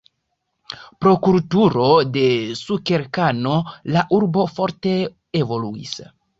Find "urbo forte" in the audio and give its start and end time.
4.21-4.99